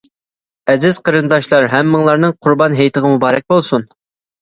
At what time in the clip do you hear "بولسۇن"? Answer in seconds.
3.57-3.91